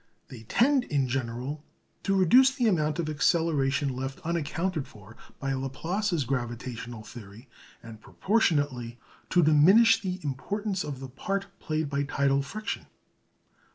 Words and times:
They 0.29 0.41
tend, 0.49 0.85
in 0.85 1.07
general, 1.07 1.63
to 2.01 2.15
reduce 2.15 2.49
the 2.55 2.65
amount 2.67 2.97
of 2.97 3.07
acceleration 3.07 3.95
left 3.95 4.19
unaccounted 4.21 4.87
for 4.87 5.15
by 5.39 5.53
Laplace's 5.53 6.23
gravitational 6.23 7.03
theory, 7.03 7.47
and 7.83 8.01
proportionately 8.01 8.97
to 9.29 9.43
diminish 9.43 10.01
the 10.01 10.19
importance 10.23 10.83
of 10.83 11.01
the 11.01 11.07
part 11.09 11.45
played 11.59 11.87
by 11.87 12.01
tidal 12.01 12.41
friction. 12.41 12.87